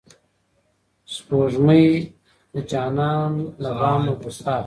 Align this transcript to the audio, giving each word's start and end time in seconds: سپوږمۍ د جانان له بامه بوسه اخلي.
سپوږمۍ 1.13 1.87
د 2.53 2.55
جانان 2.71 3.31
له 3.63 3.69
بامه 3.79 4.13
بوسه 4.21 4.41
اخلي. 4.51 4.55